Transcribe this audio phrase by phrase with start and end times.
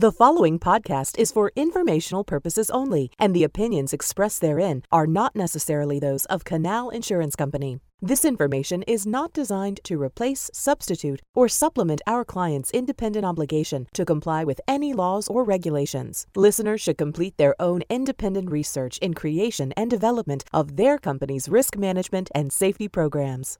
[0.00, 5.36] The following podcast is for informational purposes only, and the opinions expressed therein are not
[5.36, 7.80] necessarily those of Canal Insurance Company.
[8.00, 14.06] This information is not designed to replace, substitute, or supplement our client's independent obligation to
[14.06, 16.26] comply with any laws or regulations.
[16.34, 21.76] Listeners should complete their own independent research in creation and development of their company's risk
[21.76, 23.58] management and safety programs.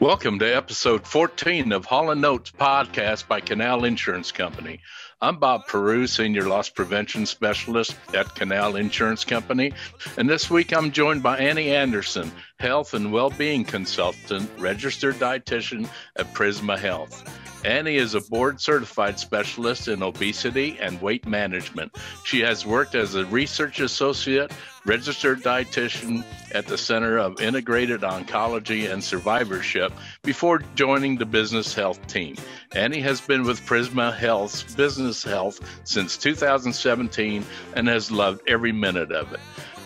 [0.00, 4.78] Welcome to episode 14 of Haulin' Notes podcast by Canal Insurance Company.
[5.20, 9.72] I'm Bob Peru, Senior Loss Prevention Specialist at Canal Insurance Company.
[10.16, 16.32] And this week I'm joined by Annie Anderson, Health and Wellbeing Consultant, Registered Dietitian at
[16.32, 17.24] Prisma Health.
[17.64, 21.96] Annie is a board certified specialist in obesity and weight management.
[22.24, 24.52] She has worked as a research associate,
[24.84, 32.06] registered dietitian at the Center of Integrated Oncology and Survivorship before joining the business health
[32.06, 32.36] team.
[32.72, 39.10] Annie has been with Prisma Health's business health since 2017 and has loved every minute
[39.10, 39.40] of it.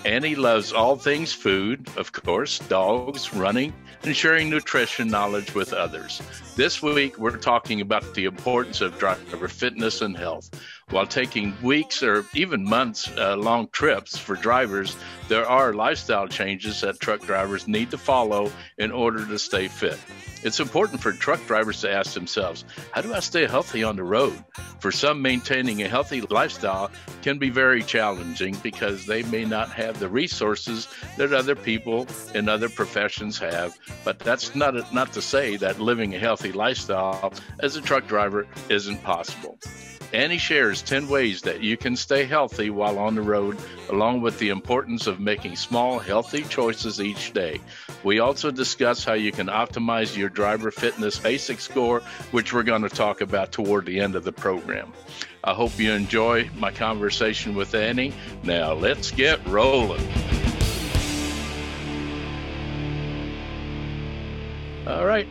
[0.04, 3.72] Annie loves all things food, of course, dogs, running,
[4.02, 6.20] and sharing nutrition knowledge with others.
[6.56, 10.50] This week, we're talking about the importance of driver fitness and health.
[10.92, 14.94] While taking weeks or even months uh, long trips for drivers,
[15.26, 19.98] there are lifestyle changes that truck drivers need to follow in order to stay fit.
[20.42, 24.04] It's important for truck drivers to ask themselves, how do I stay healthy on the
[24.04, 24.34] road?
[24.80, 26.90] For some, maintaining a healthy lifestyle
[27.22, 32.50] can be very challenging because they may not have the resources that other people in
[32.50, 33.78] other professions have.
[34.04, 38.46] But that's not, not to say that living a healthy lifestyle as a truck driver
[38.68, 39.56] isn't possible.
[40.12, 43.56] Annie shares 10 ways that you can stay healthy while on the road,
[43.88, 47.60] along with the importance of making small, healthy choices each day.
[48.04, 52.82] We also discuss how you can optimize your driver fitness basic score, which we're going
[52.82, 54.92] to talk about toward the end of the program.
[55.44, 58.12] I hope you enjoy my conversation with Annie.
[58.42, 60.06] Now, let's get rolling.
[64.86, 65.26] All right.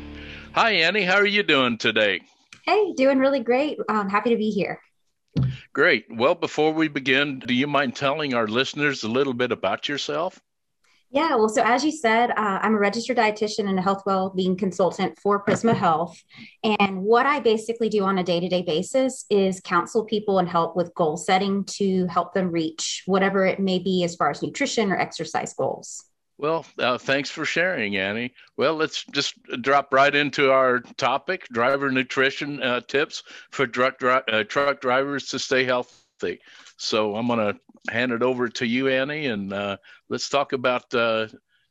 [0.53, 1.03] Hi, Annie.
[1.03, 2.21] How are you doing today?
[2.71, 3.79] Hey, doing really great.
[3.89, 4.79] Um, happy to be here.
[5.73, 6.05] Great.
[6.09, 10.39] Well, before we begin, do you mind telling our listeners a little bit about yourself?
[11.09, 14.55] Yeah, well, so as you said, uh, I'm a registered dietitian and a health well-being
[14.55, 16.17] consultant for Prisma Health.
[16.63, 20.95] And what I basically do on a day-to-day basis is counsel people and help with
[20.95, 24.97] goal setting to help them reach whatever it may be as far as nutrition or
[24.97, 26.05] exercise goals.
[26.41, 28.33] Well, uh, thanks for sharing, Annie.
[28.57, 34.23] Well, let's just drop right into our topic driver nutrition uh, tips for truck, dri-
[34.27, 36.39] uh, truck drivers to stay healthy.
[36.77, 39.77] So I'm going to hand it over to you, Annie, and uh,
[40.09, 41.27] let's talk about uh,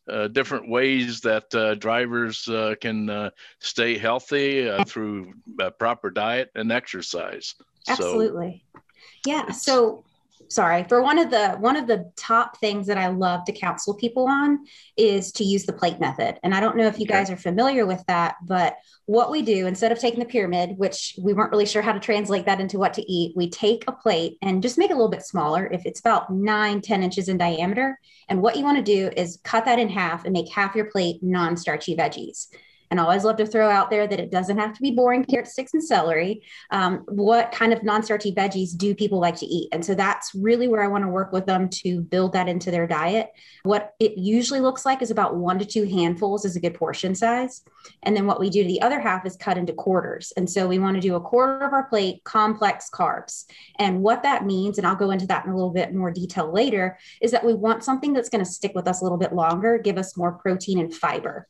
[0.08, 1.50] uh, different ways that
[1.80, 2.48] drivers
[2.80, 5.34] can stay healthy through
[5.80, 7.56] proper diet and exercise.
[7.88, 8.64] Absolutely.
[8.72, 8.80] So,
[9.26, 9.50] yeah.
[9.50, 10.04] So
[10.50, 13.94] sorry for one of the one of the top things that i love to counsel
[13.94, 14.58] people on
[14.96, 16.38] is to use the plate method.
[16.42, 19.66] And i don't know if you guys are familiar with that but what we do
[19.66, 22.78] instead of taking the pyramid which we weren't really sure how to translate that into
[22.78, 25.66] what to eat we take a plate and just make it a little bit smaller.
[25.66, 29.38] If it's about nine ten inches in diameter and what you want to do is
[29.44, 32.48] cut that in half and make half your plate non-starchy veggies
[32.90, 35.46] and always love to throw out there that it doesn't have to be boring carrot
[35.46, 36.42] sticks and celery.
[36.70, 39.68] Um, what kind of non-starchy veggies do people like to eat?
[39.72, 42.70] And so that's really where I want to work with them to build that into
[42.70, 43.30] their diet.
[43.62, 47.14] What it usually looks like is about one to two handfuls is a good portion
[47.14, 47.62] size.
[48.02, 50.32] And then what we do to the other half is cut into quarters.
[50.36, 53.44] And so we want to do a quarter of our plate complex carbs.
[53.78, 56.52] And what that means, and I'll go into that in a little bit more detail
[56.52, 59.32] later, is that we want something that's going to stick with us a little bit
[59.32, 61.46] longer, give us more protein and fiber.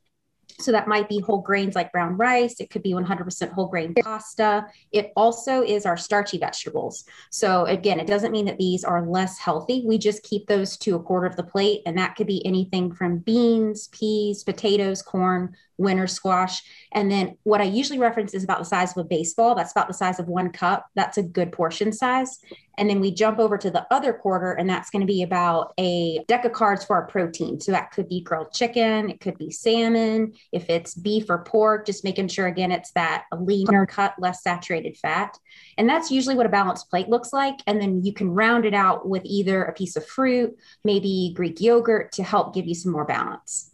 [0.60, 2.60] So that might be whole grains like brown rice.
[2.60, 4.66] It could be 100% whole grain pasta.
[4.92, 7.04] It also is our starchy vegetables.
[7.30, 9.82] So again, it doesn't mean that these are less healthy.
[9.86, 11.82] We just keep those to a quarter of the plate.
[11.86, 16.62] And that could be anything from beans, peas, potatoes, corn, winter squash.
[16.92, 19.54] And then what I usually reference is about the size of a baseball.
[19.54, 20.86] That's about the size of one cup.
[20.94, 22.38] That's a good portion size.
[22.78, 25.74] And then we jump over to the other quarter, and that's going to be about
[25.78, 27.60] a deck of cards for our protein.
[27.60, 30.32] So that could be grilled chicken, it could be salmon.
[30.50, 34.96] If it's beef or pork, just making sure again it's that leaner cut, less saturated
[34.96, 35.36] fat.
[35.76, 37.60] And that's usually what a balanced plate looks like.
[37.66, 41.60] And then you can round it out with either a piece of fruit, maybe Greek
[41.60, 43.69] yogurt to help give you some more balance.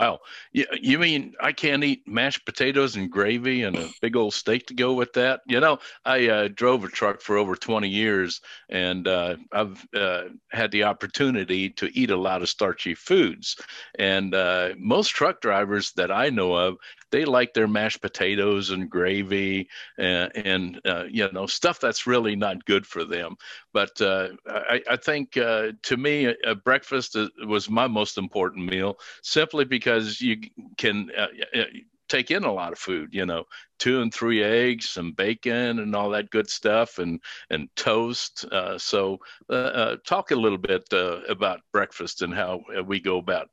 [0.00, 0.20] Wow.
[0.52, 4.66] You, you mean I can't eat mashed potatoes and gravy and a big old steak
[4.68, 5.42] to go with that?
[5.46, 10.22] You know, I uh, drove a truck for over 20 years and uh, I've uh,
[10.52, 13.56] had the opportunity to eat a lot of starchy foods.
[13.98, 16.78] And uh, most truck drivers that I know of
[17.10, 19.68] they like their mashed potatoes and gravy
[19.98, 23.36] and, and uh, you know stuff that's really not good for them.
[23.72, 27.16] But uh, I, I, think uh, to me, a breakfast
[27.46, 30.38] was my most important meal, simply because you
[30.76, 31.26] can uh,
[32.10, 33.44] take in a lot of food, you know,
[33.78, 38.44] two and three eggs, some bacon, and all that good stuff, and and toast.
[38.46, 39.18] Uh, so,
[39.48, 43.48] uh, uh, talk a little bit uh, about breakfast and how we go about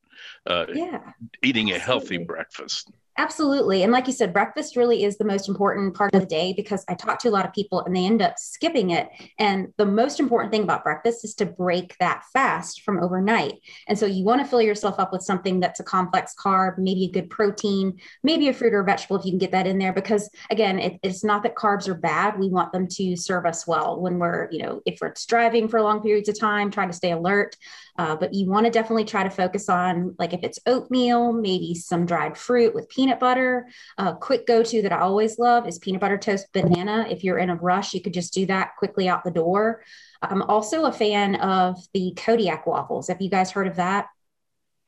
[0.48, 1.00] uh, yeah,
[1.44, 1.76] eating absolutely.
[1.76, 2.92] a healthy breakfast.
[3.20, 3.82] Absolutely.
[3.82, 6.86] And like you said, breakfast really is the most important part of the day because
[6.88, 9.10] I talk to a lot of people and they end up skipping it.
[9.40, 13.56] And the most important thing about breakfast is to break that fast from overnight.
[13.88, 17.06] And so you want to fill yourself up with something that's a complex carb, maybe
[17.06, 19.80] a good protein, maybe a fruit or a vegetable if you can get that in
[19.80, 19.94] there.
[19.94, 22.38] Because again, it, it's not that carbs are bad.
[22.38, 25.82] We want them to serve us well when we're, you know, if we're driving for
[25.82, 27.56] long periods of time, trying to stay alert.
[27.98, 31.74] Uh, but you want to definitely try to focus on, like, if it's oatmeal, maybe
[31.74, 33.68] some dried fruit with peanut butter.
[33.98, 37.08] A quick go to that I always love is peanut butter toast banana.
[37.10, 39.84] If you're in a rush, you could just do that quickly out the door.
[40.22, 43.08] I'm also a fan of the Kodiak waffles.
[43.08, 44.08] Have you guys heard of that?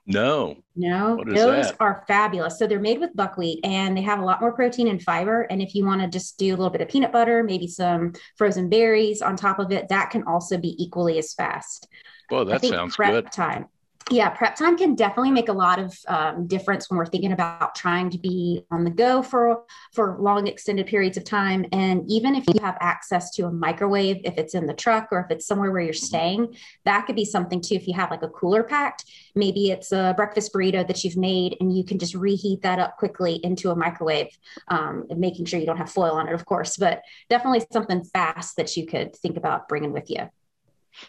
[0.06, 0.56] No.
[0.76, 1.76] No, those that?
[1.80, 2.58] are fabulous.
[2.58, 5.42] So they're made with buckwheat and they have a lot more protein and fiber.
[5.42, 8.14] And if you want to just do a little bit of peanut butter, maybe some
[8.36, 11.88] frozen berries on top of it, that can also be equally as fast.
[12.32, 13.32] Well, that sounds good.
[13.32, 13.68] Time.
[14.12, 17.76] Yeah, prep time can definitely make a lot of um, difference when we're thinking about
[17.76, 21.66] trying to be on the go for for long extended periods of time.
[21.72, 25.20] And even if you have access to a microwave, if it's in the truck or
[25.20, 26.56] if it's somewhere where you're staying,
[26.86, 27.76] that could be something too.
[27.76, 29.06] If you have like a cooler packed,
[29.36, 32.98] maybe it's a breakfast burrito that you've made, and you can just reheat that up
[32.98, 34.36] quickly into a microwave,
[34.70, 36.78] um, making sure you don't have foil on it, of course.
[36.78, 40.30] But definitely something fast that you could think about bringing with you.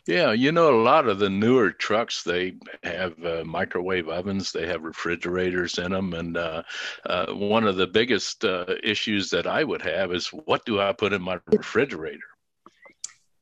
[0.07, 4.67] Yeah, you know, a lot of the newer trucks they have uh, microwave ovens, they
[4.67, 6.63] have refrigerators in them, and uh,
[7.07, 10.93] uh, one of the biggest uh, issues that I would have is what do I
[10.93, 12.19] put in my refrigerator?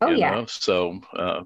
[0.01, 0.31] Oh you yeah.
[0.31, 0.47] Know?
[0.47, 1.43] So uh,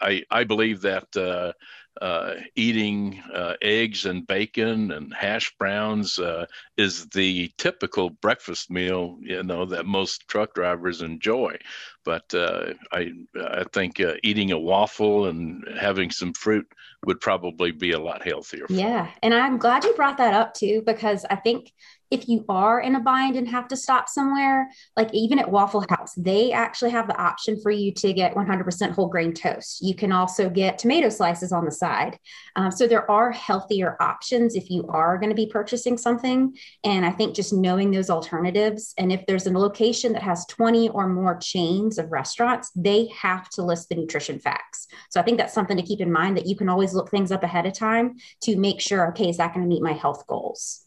[0.00, 1.52] I I believe that uh,
[2.00, 6.46] uh, eating uh, eggs and bacon and hash browns uh,
[6.76, 11.56] is the typical breakfast meal, you know, that most truck drivers enjoy.
[12.04, 16.66] But uh, I, I think uh, eating a waffle and having some fruit
[17.06, 18.66] would probably be a lot healthier.
[18.68, 21.72] Yeah, and I'm glad you brought that up too, because I think
[22.12, 25.84] if you are in a bind and have to stop somewhere, like even at Waffle
[25.88, 29.80] House, they actually have the option for you to get 100% whole grain toast.
[29.80, 32.18] You can also get tomato slices on the side.
[32.54, 36.54] Um, so there are healthier options if you are going to be purchasing something.
[36.84, 40.90] And I think just knowing those alternatives, and if there's a location that has 20
[40.90, 44.86] or more chains of restaurants, they have to list the nutrition facts.
[45.08, 47.32] So I think that's something to keep in mind that you can always look things
[47.32, 50.26] up ahead of time to make sure, okay, is that going to meet my health
[50.26, 50.84] goals?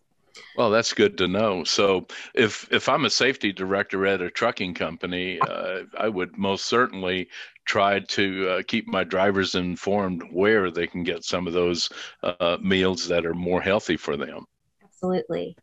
[0.55, 1.63] Well, that's good to know.
[1.63, 6.65] So, if if I'm a safety director at a trucking company, uh, I would most
[6.65, 7.29] certainly
[7.65, 11.89] try to uh, keep my drivers informed where they can get some of those
[12.23, 14.45] uh, meals that are more healthy for them.
[14.83, 15.57] Absolutely.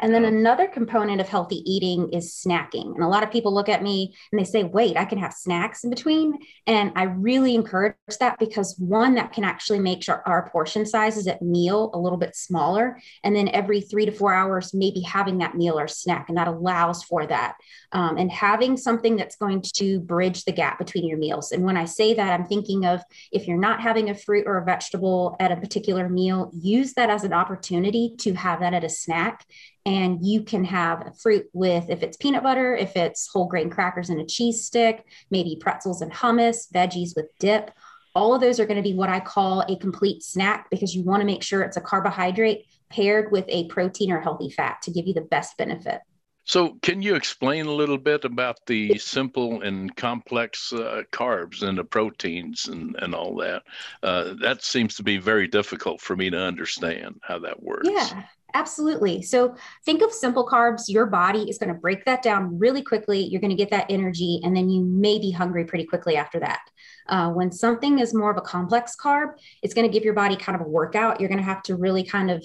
[0.00, 2.94] And then another component of healthy eating is snacking.
[2.94, 5.32] And a lot of people look at me and they say, wait, I can have
[5.32, 6.38] snacks in between.
[6.66, 11.26] And I really encourage that because one, that can actually make sure our portion sizes
[11.26, 13.00] at meal a little bit smaller.
[13.24, 16.28] And then every three to four hours, maybe having that meal or snack.
[16.28, 17.56] And that allows for that.
[17.92, 21.52] Um, and having something that's going to bridge the gap between your meals.
[21.52, 24.58] And when I say that, I'm thinking of if you're not having a fruit or
[24.58, 28.84] a vegetable at a particular meal, use that as an opportunity to have that at
[28.84, 29.46] a snack
[29.86, 34.10] and you can have fruit with if it's peanut butter if it's whole grain crackers
[34.10, 37.70] and a cheese stick maybe pretzels and hummus veggies with dip
[38.14, 41.02] all of those are going to be what i call a complete snack because you
[41.02, 44.90] want to make sure it's a carbohydrate paired with a protein or healthy fat to
[44.90, 46.00] give you the best benefit
[46.48, 51.76] so, can you explain a little bit about the simple and complex uh, carbs and
[51.76, 53.64] the proteins and, and all that?
[54.00, 57.88] Uh, that seems to be very difficult for me to understand how that works.
[57.90, 58.22] Yeah,
[58.56, 59.20] Absolutely.
[59.20, 60.88] So think of simple carbs.
[60.88, 63.20] Your body is going to break that down really quickly.
[63.20, 66.40] You're going to get that energy, and then you may be hungry pretty quickly after
[66.40, 66.60] that.
[67.06, 70.36] Uh, when something is more of a complex carb, it's going to give your body
[70.36, 71.20] kind of a workout.
[71.20, 72.42] You're going to have to really kind of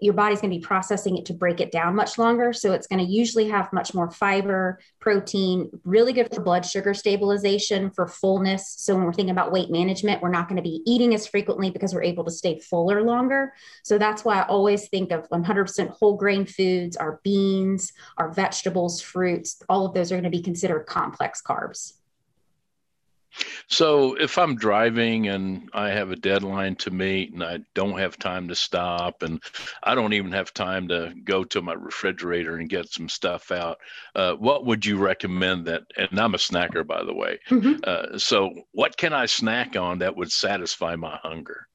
[0.00, 2.52] your body's going to be processing it to break it down much longer.
[2.52, 6.92] So it's going to usually have much more fiber, protein, really good for blood sugar
[6.92, 8.74] stabilization, for fullness.
[8.76, 11.70] So when we're thinking about weight management, we're not going to be eating as frequently
[11.70, 13.54] because we're able to stay fuller longer.
[13.82, 19.00] So that's why I always think of 100% whole grain foods, our beans, our vegetables,
[19.00, 21.94] fruits, all of those are going to be considered complex carbs.
[23.68, 28.18] So if I'm driving and I have a deadline to meet and I don't have
[28.18, 29.40] time to stop and
[29.82, 33.78] I don't even have time to go to my refrigerator and get some stuff out,
[34.14, 35.84] uh, what would you recommend that?
[35.96, 37.38] And I'm a snacker, by the way.
[37.48, 37.80] Mm-hmm.
[37.84, 41.66] Uh, so what can I snack on that would satisfy my hunger?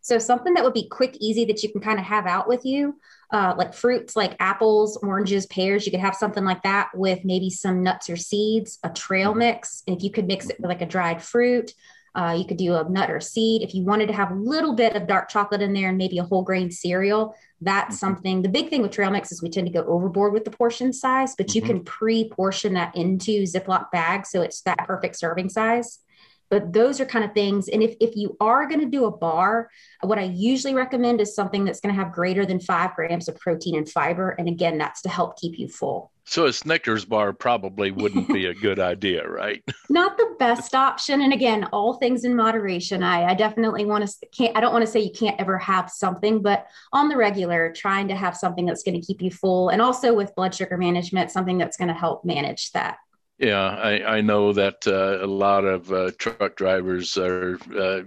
[0.00, 2.64] So something that would be quick, easy that you can kind of have out with
[2.64, 2.96] you
[3.30, 5.84] uh, like fruits like apples, oranges, pears.
[5.84, 9.40] You could have something like that with maybe some nuts or seeds, a trail mm-hmm.
[9.40, 9.82] mix.
[9.86, 11.72] If you could mix it with like a dried fruit,
[12.14, 13.62] uh, you could do a nut or seed.
[13.62, 16.18] If you wanted to have a little bit of dark chocolate in there and maybe
[16.18, 18.06] a whole grain cereal, that's mm-hmm.
[18.06, 18.42] something.
[18.42, 20.92] The big thing with trail mix is we tend to go overboard with the portion
[20.92, 21.56] size, but mm-hmm.
[21.56, 26.00] you can pre portion that into Ziploc bags so it's that perfect serving size
[26.50, 29.10] but those are kind of things and if, if you are going to do a
[29.10, 29.70] bar
[30.02, 33.38] what i usually recommend is something that's going to have greater than five grams of
[33.38, 36.12] protein and fiber and again that's to help keep you full.
[36.24, 39.64] So a snickers bar probably wouldn't be a good idea right?
[39.88, 43.02] Not the best option and again all things in moderation.
[43.02, 45.90] I, I definitely want to can't i don't want to say you can't ever have
[45.90, 49.70] something but on the regular trying to have something that's going to keep you full
[49.70, 52.98] and also with blood sugar management something that's going to help manage that
[53.38, 58.00] yeah, I, I know that uh, a lot of uh, truck drivers are uh,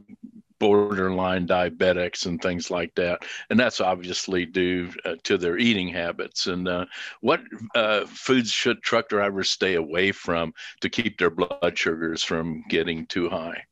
[0.60, 6.48] borderline diabetics and things like that, and that's obviously due uh, to their eating habits.
[6.48, 6.86] And uh,
[7.22, 7.42] what
[7.76, 13.06] uh, foods should truck drivers stay away from to keep their blood sugars from getting
[13.08, 13.64] too high?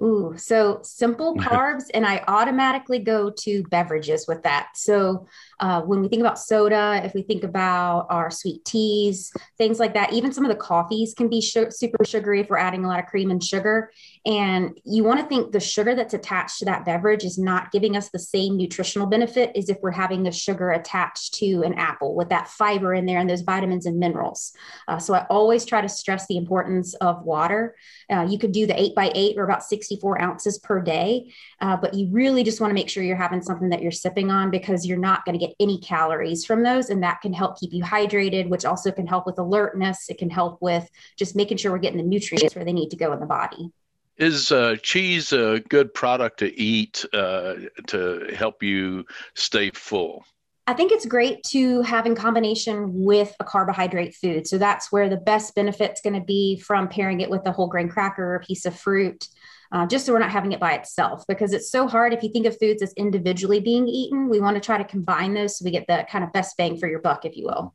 [0.00, 4.70] Ooh, so simple carbs, and I automatically go to beverages with that.
[4.74, 5.26] So
[5.60, 9.94] uh, when we think about soda, if we think about our sweet teas, things like
[9.94, 12.98] that, even some of the coffees can be super sugary if we're adding a lot
[12.98, 13.92] of cream and sugar.
[14.26, 17.96] And you want to think the sugar that's attached to that beverage is not giving
[17.96, 22.16] us the same nutritional benefit as if we're having the sugar attached to an apple
[22.16, 24.52] with that fiber in there and those vitamins and minerals.
[24.88, 27.76] Uh, so I always try to stress the importance of water.
[28.10, 31.76] Uh, you could do the eight by eight or about 64 ounces per day, uh,
[31.76, 34.50] but you really just want to make sure you're having something that you're sipping on
[34.50, 36.90] because you're not going to get any calories from those.
[36.90, 40.08] And that can help keep you hydrated, which also can help with alertness.
[40.08, 42.96] It can help with just making sure we're getting the nutrients where they need to
[42.96, 43.70] go in the body.
[44.18, 47.54] Is uh, cheese a good product to eat uh,
[47.88, 50.24] to help you stay full?
[50.66, 54.46] I think it's great to have in combination with a carbohydrate food.
[54.46, 57.66] So that's where the best benefit's going to be from pairing it with a whole
[57.66, 59.26] grain cracker or a piece of fruit
[59.72, 62.30] uh, just so we're not having it by itself because it's so hard if you
[62.30, 65.64] think of foods as individually being eaten we want to try to combine those so
[65.64, 67.74] we get the kind of best bang for your buck if you will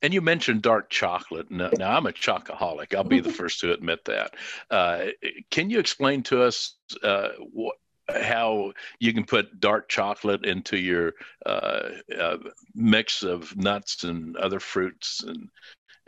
[0.00, 1.50] and you mentioned dark chocolate.
[1.50, 2.94] Now, now I'm a chocoholic.
[2.94, 4.34] I'll be the first to admit that.
[4.70, 5.06] Uh,
[5.50, 7.76] can you explain to us uh, what,
[8.08, 11.14] how you can put dark chocolate into your
[11.44, 12.38] uh, uh,
[12.74, 15.48] mix of nuts and other fruits and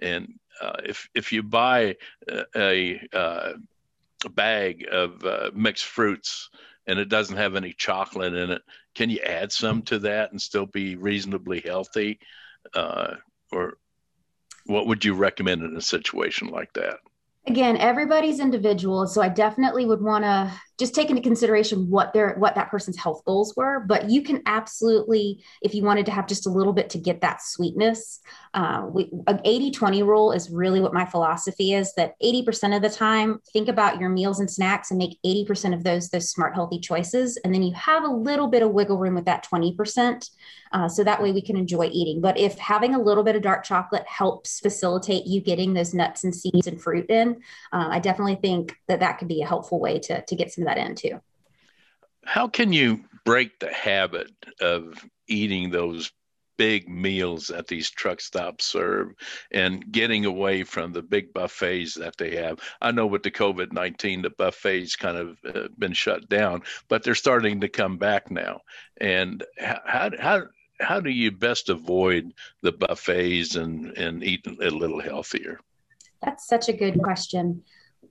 [0.00, 0.32] and
[0.62, 1.94] uh, if if you buy
[2.28, 3.52] a, a uh,
[4.28, 6.50] bag of uh, mixed fruits
[6.86, 8.62] and it doesn't have any chocolate in it,
[8.94, 12.18] can you add some to that and still be reasonably healthy?
[12.74, 13.14] Uh,
[13.52, 13.78] or
[14.66, 16.96] what would you recommend in a situation like that?
[17.46, 22.34] Again, everybody's individual, so I definitely would want to just take into consideration what their
[22.38, 26.26] what that person's health goals were but you can absolutely if you wanted to have
[26.26, 28.20] just a little bit to get that sweetness
[28.54, 32.90] uh, we, an 80-20 rule is really what my philosophy is that 80% of the
[32.90, 36.80] time think about your meals and snacks and make 80% of those those smart healthy
[36.80, 40.28] choices and then you have a little bit of wiggle room with that 20%
[40.72, 42.20] uh, so that way we can enjoy eating.
[42.20, 46.22] But if having a little bit of dark chocolate helps facilitate you getting those nuts
[46.22, 47.40] and seeds and fruit in
[47.72, 50.62] uh, i definitely think that that could be a helpful way to, to get some
[50.62, 51.20] of that in too.
[52.24, 56.12] How can you break the habit of eating those
[56.56, 59.08] big meals that these truck stops serve
[59.50, 62.58] and getting away from the big buffets that they have.
[62.82, 67.02] I know with the COVID 19, the buffets kind of uh, been shut down, but
[67.02, 68.60] they're starting to come back now.
[69.00, 70.42] And how, how,
[70.80, 75.60] how do you best avoid the buffets and, and eat a little healthier?
[76.22, 77.62] That's such a good question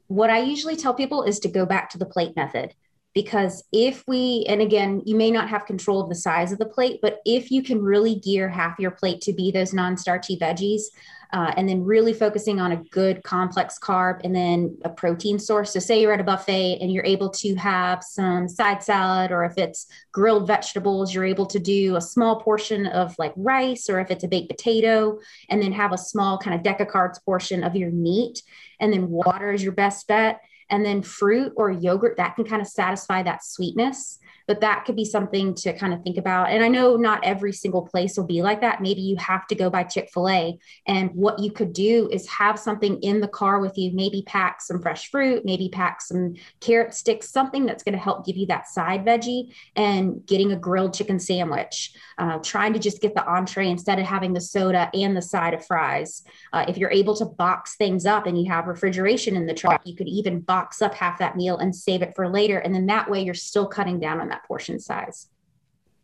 [0.10, 2.74] what I usually tell people is to go back to the plate method
[3.14, 6.66] because if we and again you may not have control of the size of the
[6.66, 10.84] plate but if you can really gear half your plate to be those non-starchy veggies
[11.32, 15.74] uh, and then really focusing on a good complex carb and then a protein source
[15.74, 19.44] so say you're at a buffet and you're able to have some side salad or
[19.44, 24.00] if it's grilled vegetables you're able to do a small portion of like rice or
[24.00, 25.18] if it's a baked potato
[25.50, 28.44] and then have a small kind of decacards portion of your meat
[28.80, 32.62] and then water is your best bet and then fruit or yogurt that can kind
[32.62, 36.50] of satisfy that sweetness but that could be something to kind of think about.
[36.50, 38.82] And I know not every single place will be like that.
[38.82, 40.58] Maybe you have to go by Chick fil A.
[40.88, 44.64] And what you could do is have something in the car with you, maybe pack
[44.64, 48.48] some fresh fruit, maybe pack some carrot sticks, something that's going to help give you
[48.48, 51.94] that side veggie and getting a grilled chicken sandwich.
[52.18, 55.54] Uh, trying to just get the entree instead of having the soda and the side
[55.54, 56.24] of fries.
[56.54, 59.82] Uh, if you're able to box things up and you have refrigeration in the truck,
[59.86, 62.58] you could even box up half that meal and save it for later.
[62.58, 65.28] And then that way you're still cutting down on that portion size.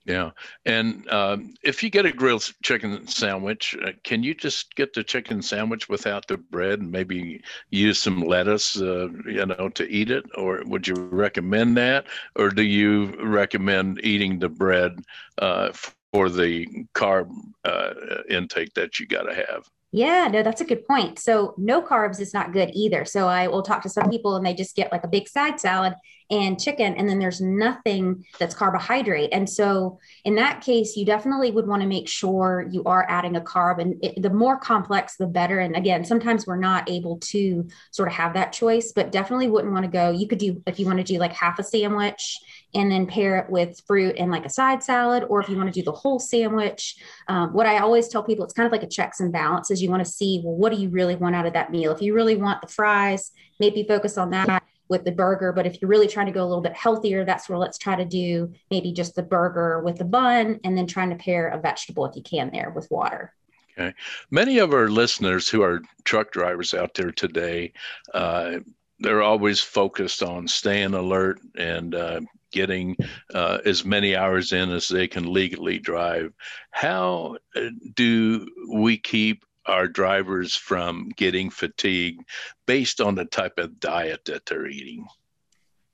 [0.06, 0.32] Yeah.
[0.66, 5.04] And um, if you get a grilled chicken sandwich, uh, can you just get the
[5.04, 10.12] chicken sandwich without the bread and maybe use some lettuce, uh, you know, to eat
[10.12, 10.26] it?
[10.36, 12.06] Or would you recommend that?
[12.36, 15.00] Or do you recommend eating the bread
[15.40, 15.72] uh,
[16.14, 17.32] for the carb
[17.64, 17.94] uh,
[18.30, 19.68] intake that you got to have?
[19.92, 21.20] Yeah, no, that's a good point.
[21.20, 23.06] So, no carbs is not good either.
[23.06, 25.60] So, I will talk to some people and they just get like a big side
[25.60, 25.94] salad
[26.32, 29.30] and chicken, and then there's nothing that's carbohydrate.
[29.32, 33.38] And so, in that case, you definitely would want to make sure you are adding
[33.38, 33.80] a carb.
[33.80, 35.60] And it, the more complex, the better.
[35.60, 39.72] And again, sometimes we're not able to sort of have that choice, but definitely wouldn't
[39.72, 40.10] want to go.
[40.12, 42.38] You could do, if you want to do like half a sandwich
[42.76, 45.74] and then pair it with fruit and like a side salad, or if you want
[45.74, 46.98] to do the whole sandwich.
[47.28, 49.82] Um, what I always tell people, it's kind of like a checks and balances.
[49.82, 51.92] You want to see, well, what do you really want out of that meal?
[51.92, 55.52] If you really want the fries, maybe focus on that with the burger.
[55.52, 57.96] But if you're really trying to go a little bit healthier, that's where let's try
[57.96, 61.60] to do maybe just the burger with the bun and then trying to pair a
[61.60, 63.34] vegetable if you can there with water.
[63.78, 63.94] Okay.
[64.32, 67.74] Many of our listeners who are truck drivers out there today,
[68.14, 68.60] uh,
[69.00, 72.22] they're always focused on staying alert and uh,
[72.56, 72.96] getting
[73.34, 76.34] uh, as many hours in as they can legally drive.
[76.72, 82.24] How uh, do we keep our drivers from getting fatigued
[82.66, 85.06] based on the type of diet that they're eating?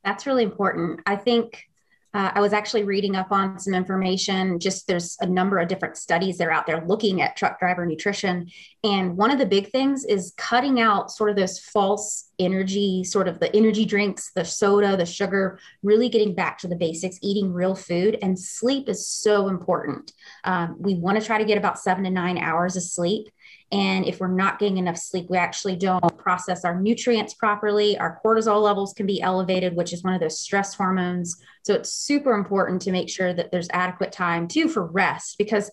[0.04, 1.02] That's really important.
[1.06, 1.66] I think
[2.14, 4.60] uh, I was actually reading up on some information.
[4.60, 7.86] Just there's a number of different studies that are out there looking at truck driver
[7.86, 8.50] nutrition.
[8.84, 13.30] And one of the big things is cutting out sort of those false energy, sort
[13.30, 17.54] of the energy drinks, the soda, the sugar, really getting back to the basics, eating
[17.54, 18.18] real food.
[18.22, 20.12] And sleep is so important.
[20.44, 23.30] Um, we want to try to get about seven to nine hours of sleep.
[23.72, 27.98] And if we're not getting enough sleep, we actually don't process our nutrients properly.
[27.98, 31.38] Our cortisol levels can be elevated, which is one of those stress hormones.
[31.64, 35.72] So it's super important to make sure that there's adequate time too for rest because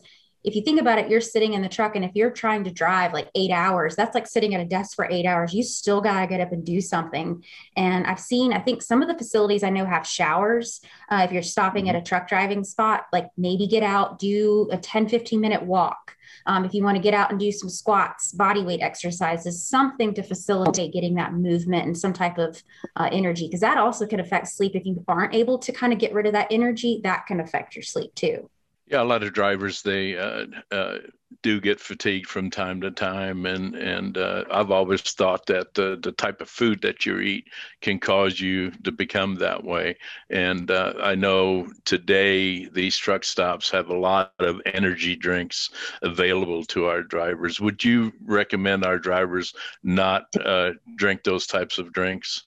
[0.49, 2.71] if you think about it, you're sitting in the truck, and if you're trying to
[2.71, 5.53] drive like eight hours, that's like sitting at a desk for eight hours.
[5.53, 7.45] You still got to get up and do something.
[7.77, 10.81] And I've seen, I think some of the facilities I know have showers.
[11.11, 14.79] Uh, if you're stopping at a truck driving spot, like maybe get out, do a
[14.79, 16.17] 10, 15 minute walk.
[16.47, 20.15] Um, if you want to get out and do some squats, body weight exercises, something
[20.15, 22.63] to facilitate getting that movement and some type of
[22.97, 24.75] uh, energy, because that also can affect sleep.
[24.75, 27.77] If you aren't able to kind of get rid of that energy, that can affect
[27.77, 28.49] your sleep too.
[28.91, 30.99] Yeah, a lot of drivers they uh, uh,
[31.43, 35.99] do get fatigued from time to time, and and uh, I've always thought that the
[36.03, 37.49] the type of food that you eat
[37.83, 39.97] can cause you to become that way.
[40.31, 45.69] And uh, I know today these truck stops have a lot of energy drinks
[46.01, 47.61] available to our drivers.
[47.61, 52.47] Would you recommend our drivers not uh, drink those types of drinks?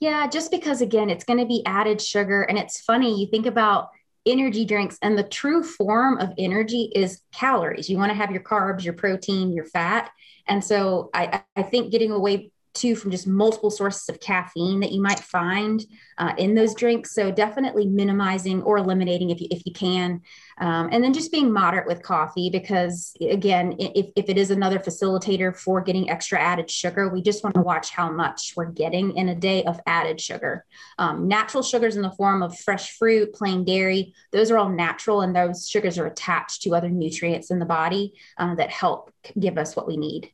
[0.00, 3.20] Yeah, just because again, it's going to be added sugar, and it's funny.
[3.20, 3.88] You think about
[4.26, 7.88] energy drinks and the true form of energy is calories.
[7.88, 10.10] You want to have your carbs your protein your fat.
[10.46, 14.92] And so i, I think getting away too from just multiple sources of caffeine that
[14.92, 15.84] you might find
[16.18, 17.14] uh, in those drinks.
[17.14, 20.22] So definitely minimizing or eliminating if you, if you can.
[20.60, 24.78] Um, and then just being moderate with coffee because again, if, if it is another
[24.78, 29.16] facilitator for getting extra added sugar, we just want to watch how much we're getting
[29.16, 30.64] in a day of added sugar.
[30.98, 35.20] Um, natural sugars in the form of fresh fruit, plain dairy, those are all natural
[35.20, 39.58] and those sugars are attached to other nutrients in the body uh, that help give
[39.58, 40.32] us what we need.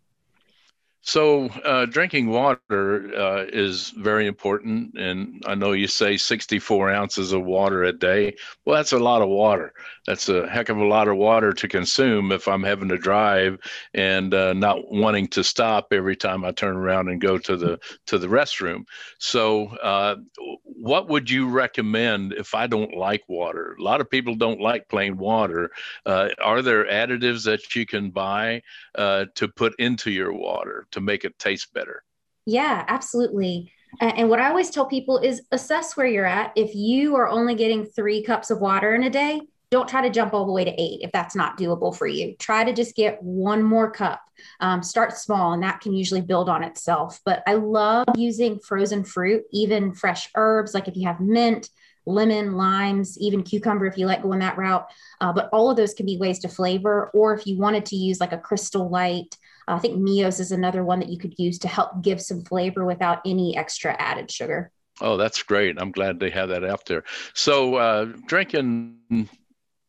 [1.06, 4.94] So, uh, drinking water uh, is very important.
[4.98, 8.36] And I know you say 64 ounces of water a day.
[8.64, 9.74] Well, that's a lot of water.
[10.06, 13.58] That's a heck of a lot of water to consume if I'm having to drive
[13.92, 17.78] and uh, not wanting to stop every time I turn around and go to the
[18.06, 18.84] to the restroom.
[19.18, 20.16] So, uh,
[20.64, 23.76] what would you recommend if I don't like water?
[23.78, 25.70] A lot of people don't like plain water.
[26.06, 28.62] Uh, are there additives that you can buy
[28.94, 30.86] uh, to put into your water?
[30.94, 32.02] To make it taste better.
[32.46, 33.70] Yeah, absolutely.
[34.00, 36.52] And what I always tell people is assess where you're at.
[36.56, 40.10] If you are only getting three cups of water in a day, don't try to
[40.10, 42.36] jump all the way to eight if that's not doable for you.
[42.38, 44.20] Try to just get one more cup.
[44.60, 47.20] Um, start small, and that can usually build on itself.
[47.24, 51.70] But I love using frozen fruit, even fresh herbs, like if you have mint,
[52.06, 54.86] lemon, limes, even cucumber if you like going that route.
[55.20, 57.10] Uh, but all of those can be ways to flavor.
[57.14, 60.84] Or if you wanted to use like a crystal light, I think MiO's is another
[60.84, 64.70] one that you could use to help give some flavor without any extra added sugar.
[65.00, 65.80] Oh, that's great.
[65.80, 67.04] I'm glad they have that out there.
[67.32, 69.28] So, uh, drinking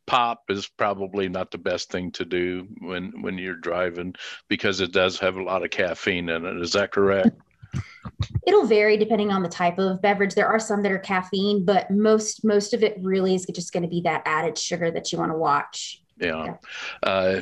[0.07, 4.15] pop is probably not the best thing to do when when you're driving
[4.47, 6.61] because it does have a lot of caffeine in it.
[6.61, 7.29] Is that correct?
[8.47, 10.35] It'll vary depending on the type of beverage.
[10.35, 13.83] There are some that are caffeine, but most most of it really is just going
[13.83, 16.01] to be that added sugar that you want to watch.
[16.17, 16.55] Yeah.
[17.03, 17.41] Uh,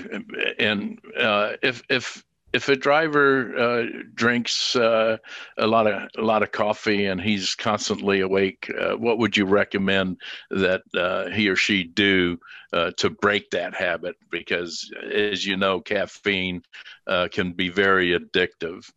[0.60, 5.18] and uh, if if if a driver uh, drinks uh,
[5.58, 9.46] a lot of a lot of coffee and he's constantly awake, uh, what would you
[9.46, 10.18] recommend
[10.52, 12.38] that uh, he or she do
[12.72, 14.16] uh, to break that habit?
[14.32, 16.62] Because, as you know, caffeine
[17.08, 18.90] uh, can be very addictive.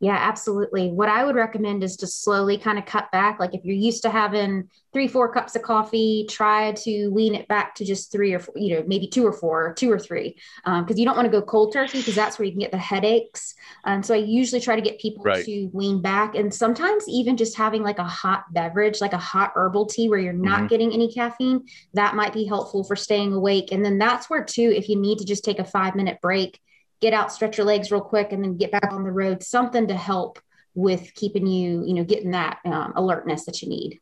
[0.00, 0.90] Yeah, absolutely.
[0.90, 3.40] What I would recommend is to slowly kind of cut back.
[3.40, 7.48] Like if you're used to having three, four cups of coffee, try to wean it
[7.48, 10.36] back to just three or four, you know, maybe two or four, two or three,
[10.64, 12.70] because um, you don't want to go cold turkey because that's where you can get
[12.70, 13.54] the headaches.
[13.84, 15.44] Um, so I usually try to get people right.
[15.44, 19.52] to wean back, and sometimes even just having like a hot beverage, like a hot
[19.56, 20.66] herbal tea, where you're not mm-hmm.
[20.68, 23.72] getting any caffeine, that might be helpful for staying awake.
[23.72, 26.60] And then that's where too, if you need to just take a five minute break
[27.00, 29.42] get out, stretch your legs real quick, and then get back on the road.
[29.42, 30.38] Something to help
[30.74, 34.00] with keeping you, you know, getting that um, alertness that you need.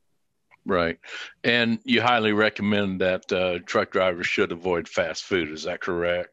[0.67, 0.99] Right.
[1.45, 5.51] And you highly recommend that uh, truck drivers should avoid fast food.
[5.51, 6.31] Is that correct?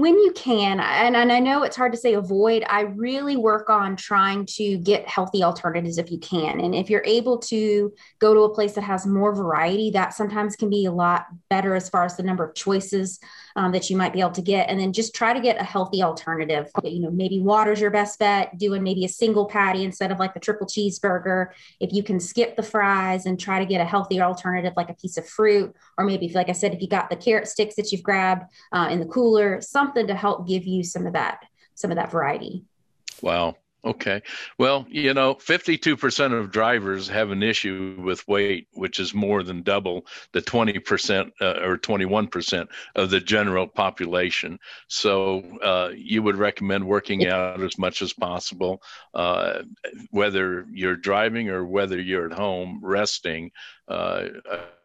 [0.00, 3.68] When you can and, and i know it's hard to say avoid i really work
[3.70, 6.60] on trying to get healthy alternatives if you can.
[6.60, 10.56] And if you're able to go to a place that has more variety that sometimes
[10.56, 13.20] can be a lot better as far as the number of choices
[13.56, 14.68] um, that you might be able to get.
[14.68, 16.70] And then just try to get a healthy alternative.
[16.82, 20.34] You know maybe water's your best bet doing maybe a single patty instead of like
[20.34, 21.48] the triple cheeseburger.
[21.80, 24.94] If you can skip the fries and try to get a healthier alternative like a
[24.94, 27.90] piece of fruit or maybe like i said if you got the carrot sticks that
[27.92, 31.40] you've grabbed uh, in the cooler something something to help give you some of that
[31.74, 32.64] some of that variety
[33.22, 34.20] wow Okay.
[34.58, 39.62] Well, you know, 52% of drivers have an issue with weight, which is more than
[39.62, 44.58] double the 20% uh, or 21% of the general population.
[44.88, 48.82] So uh, you would recommend working out as much as possible,
[49.14, 49.62] uh,
[50.10, 53.50] whether you're driving or whether you're at home resting.
[53.90, 54.28] Uh,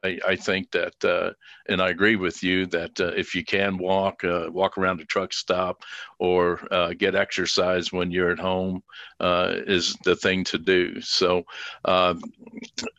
[0.04, 1.34] I, I, think that, uh,
[1.70, 5.06] and I agree with you that uh, if you can walk, uh, walk around a
[5.06, 5.84] truck stop,
[6.18, 8.82] or uh, get exercise when you're at home,
[9.20, 11.00] uh, is the thing to do.
[11.02, 11.44] So
[11.86, 12.20] um,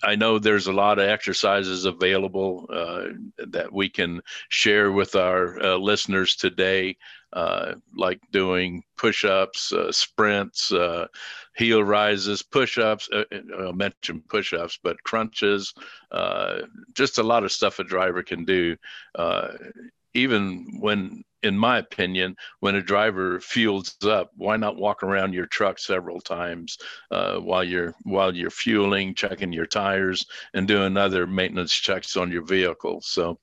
[0.05, 2.67] I know there's a lot of exercises available
[3.39, 6.97] that we can share with our listeners today
[7.33, 11.07] uh, like doing push-ups, uh, sprints, uh,
[11.55, 13.09] heel rises, push-ups.
[13.13, 15.75] Uh, uh, I mentioned push-ups, but crunches.
[16.11, 16.61] Uh,
[16.95, 18.77] just a lot of stuff a driver can do.
[20.15, 25.45] even when, in my opinion, when a driver fuels up, why not walk around your
[25.45, 26.79] truck several times
[27.11, 32.45] while you're while you're fueling, checking your tires, and doing other maintenance checks on your
[32.45, 33.03] vehicle?
[33.03, 33.39] So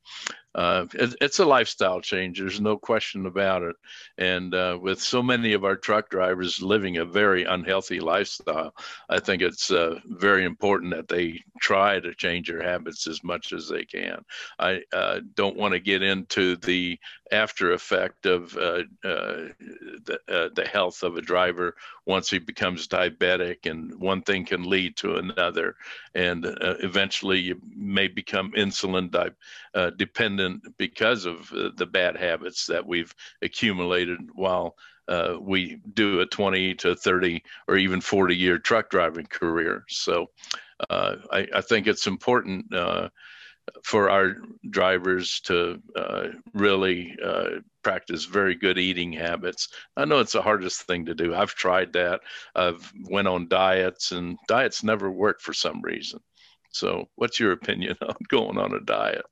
[0.56, 2.39] uh, it, it's a lifestyle change.
[2.39, 3.76] There's no question about it.
[4.18, 8.74] And uh, with so many of our truck drivers living a very unhealthy lifestyle,
[9.10, 13.52] I think it's uh, very important that they try to change their habits as much
[13.52, 14.24] as they can.
[14.60, 17.00] I uh, don't want to get into the
[17.32, 20.20] after effect of uh, the,
[20.54, 25.16] the health of a driver once he becomes diabetic, and one thing can lead to
[25.16, 25.76] another.
[26.16, 32.86] And eventually, you may become insulin di- dependent because of uh, the bad habits that
[32.86, 34.76] we've accumulated while
[35.08, 39.84] uh, we do a 20 to 30 or even 40 year truck driving career.
[39.89, 40.30] So
[40.89, 43.10] uh, I, I, think it's important uh,
[43.84, 44.36] for our
[44.69, 49.69] drivers to uh, really uh, practice very good eating habits.
[49.95, 51.34] I know it's the hardest thing to do.
[51.34, 52.21] I've tried that.
[52.56, 56.19] I've went on diets and diets never work for some reason.
[56.71, 59.26] So what's your opinion on going on a diet?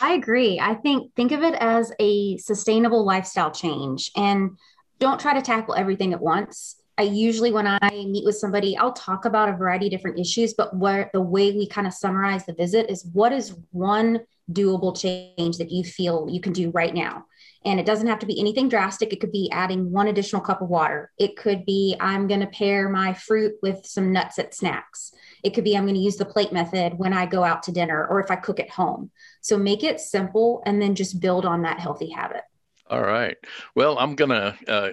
[0.00, 0.58] I agree.
[0.60, 4.50] I think think of it as a sustainable lifestyle change and
[4.98, 6.76] don't try to tackle everything at once.
[6.96, 10.54] I usually when I meet with somebody, I'll talk about a variety of different issues,
[10.54, 14.20] but where the way we kind of summarize the visit is what is one
[14.52, 17.24] doable change that you feel you can do right now.
[17.64, 19.12] And it doesn't have to be anything drastic.
[19.12, 21.10] It could be adding one additional cup of water.
[21.18, 25.12] It could be I'm going to pair my fruit with some nuts at snacks.
[25.42, 27.72] It could be I'm going to use the plate method when I go out to
[27.72, 29.10] dinner or if I cook at home.
[29.40, 32.42] So make it simple and then just build on that healthy habit.
[32.88, 33.36] All right.
[33.74, 34.90] Well, I'm going to uh,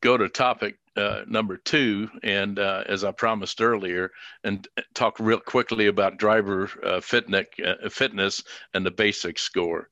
[0.00, 4.10] go to topic uh, number two, and uh, as I promised earlier,
[4.44, 8.42] and talk real quickly about driver uh, fitness, uh, fitness
[8.74, 9.88] and the basic score.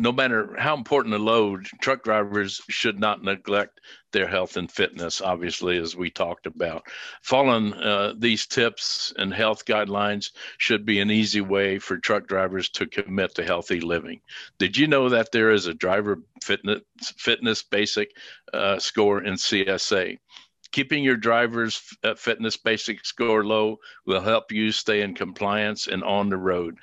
[0.00, 3.82] No matter how important a load, truck drivers should not neglect
[4.12, 6.86] their health and fitness, obviously, as we talked about.
[7.20, 12.70] Following uh, these tips and health guidelines should be an easy way for truck drivers
[12.70, 14.22] to commit to healthy living.
[14.58, 16.80] Did you know that there is a driver fitness,
[17.18, 18.10] fitness basic
[18.54, 20.16] uh, score in CSA?
[20.72, 26.02] Keeping your driver's uh, fitness basic score low will help you stay in compliance and
[26.02, 26.78] on the road.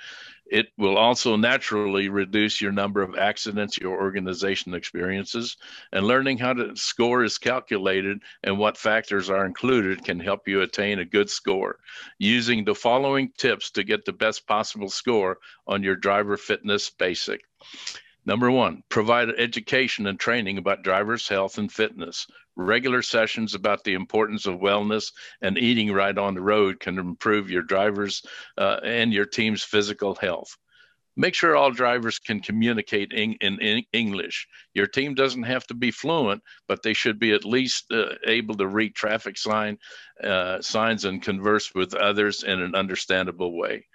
[0.49, 5.57] It will also naturally reduce your number of accidents your organization experiences.
[5.91, 10.61] And learning how to score is calculated and what factors are included can help you
[10.61, 11.79] attain a good score.
[12.17, 17.43] Using the following tips to get the best possible score on your driver fitness basic.
[18.27, 22.27] Number one, provide education and training about drivers' health and fitness.
[22.57, 27.49] Regular sessions about the importance of wellness and eating right on the road can improve
[27.49, 28.21] your drivers
[28.57, 30.57] uh, and your team's physical health.
[31.15, 34.45] Make sure all drivers can communicate in, in, in, English.
[34.73, 38.55] Your team doesn't have to be fluent, but they should be at least uh, able
[38.55, 39.77] to read traffic sign
[40.21, 43.85] uh, signs and converse with others in an understandable way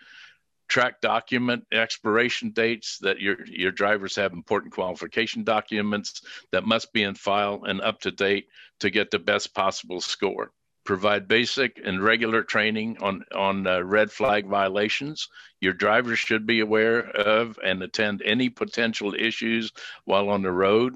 [0.72, 7.02] track document expiration dates that your your drivers have important qualification documents that must be
[7.02, 8.46] in file and up to date
[8.80, 10.50] to get the best possible score.
[10.85, 15.28] Provide basic and regular training on on uh, red flag violations.
[15.61, 19.72] Your drivers should be aware of and attend any potential issues
[20.06, 20.94] while on the road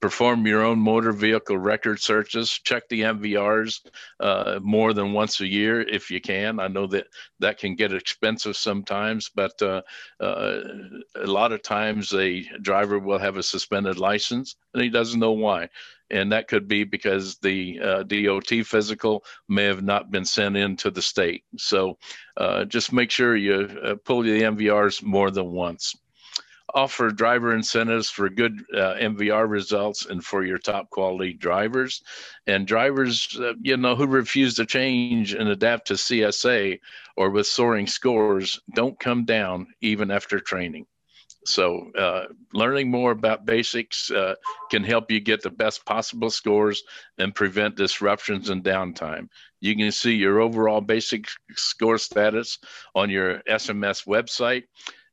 [0.00, 2.50] perform your own motor vehicle record searches.
[2.64, 3.80] Check the mvrs
[4.20, 6.60] uh, more than once a year if you can.
[6.60, 7.06] I know that
[7.40, 9.82] that can get expensive sometimes but uh,
[10.20, 10.60] uh,
[11.16, 15.32] a lot of times a driver will have a suspended license and he doesn't know
[15.32, 15.68] why.
[16.10, 20.76] And that could be because the uh, dot physical may have not been sent in
[20.76, 21.44] to the state.
[21.58, 21.98] So
[22.36, 25.94] uh, just make sure you uh, pull the mvrs more than once
[26.74, 32.02] offer driver incentives for good uh, MVR results and for your top quality drivers.
[32.46, 36.78] And drivers, uh, you know, who refuse to change and adapt to CSA
[37.16, 40.86] or with soaring scores don't come down even after training.
[41.46, 44.34] So, uh, learning more about basics uh,
[44.70, 46.82] can help you get the best possible scores
[47.16, 49.28] and prevent disruptions and downtime.
[49.60, 52.58] You can see your overall basic score status
[52.94, 54.64] on your SMS website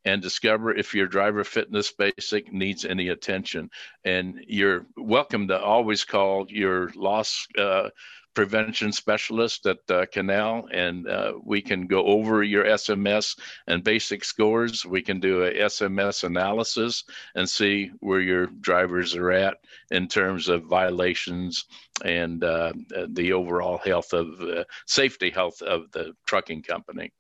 [0.06, 3.70] and discover if your driver fitness basic needs any attention.
[4.04, 7.90] And you're welcome to always call your loss uh,
[8.36, 14.24] prevention specialist at uh, Canal, and uh, we can go over your SMS and basic
[14.24, 14.86] scores.
[14.86, 19.58] We can do a SMS analysis and see where your drivers are at
[19.90, 21.66] in terms of violations
[22.04, 22.74] and uh,
[23.10, 27.12] the overall health of uh, safety health of the trucking company.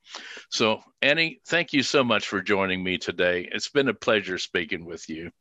[0.49, 3.47] So, Annie, thank you so much for joining me today.
[3.51, 5.32] It's been a pleasure speaking with you.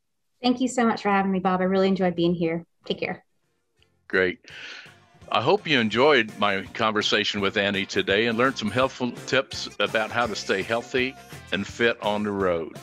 [0.43, 1.61] Thank you so much for having me, Bob.
[1.61, 2.65] I really enjoyed being here.
[2.85, 3.25] Take care.
[4.09, 4.39] Great.
[5.33, 10.11] I hope you enjoyed my conversation with Annie today and learned some helpful tips about
[10.11, 11.15] how to stay healthy
[11.53, 12.79] and fit on the road.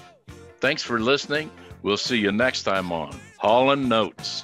[0.60, 1.50] Thanks for listening.
[1.82, 4.44] We'll see you next time on Haulin' Notes.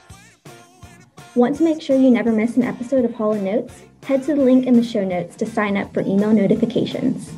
[1.36, 3.84] Want to make sure you never miss an episode of Haulin' Notes?
[4.04, 7.32] Head to the link in the show notes to sign up for email notifications.